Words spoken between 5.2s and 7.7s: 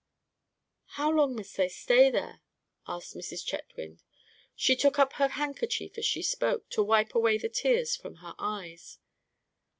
handkerchief as she spoke, to wipe away the